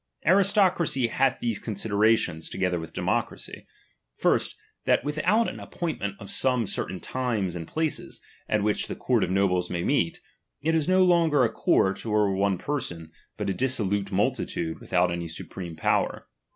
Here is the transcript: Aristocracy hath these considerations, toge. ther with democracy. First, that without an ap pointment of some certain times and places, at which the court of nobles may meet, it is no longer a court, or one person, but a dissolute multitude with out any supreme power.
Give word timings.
Aristocracy 0.25 1.05
hath 1.09 1.39
these 1.39 1.59
considerations, 1.59 2.49
toge. 2.49 2.71
ther 2.71 2.79
with 2.79 2.91
democracy. 2.91 3.67
First, 4.19 4.55
that 4.85 5.03
without 5.03 5.47
an 5.47 5.59
ap 5.59 5.69
pointment 5.69 6.15
of 6.17 6.31
some 6.31 6.65
certain 6.65 6.99
times 6.99 7.55
and 7.55 7.67
places, 7.67 8.19
at 8.49 8.63
which 8.63 8.87
the 8.87 8.95
court 8.95 9.23
of 9.23 9.29
nobles 9.29 9.69
may 9.69 9.83
meet, 9.83 10.19
it 10.59 10.73
is 10.73 10.87
no 10.87 11.03
longer 11.05 11.43
a 11.43 11.51
court, 11.51 12.03
or 12.03 12.33
one 12.33 12.57
person, 12.57 13.11
but 13.37 13.47
a 13.47 13.53
dissolute 13.53 14.11
multitude 14.11 14.79
with 14.79 14.91
out 14.91 15.11
any 15.11 15.27
supreme 15.27 15.75
power. 15.75 16.27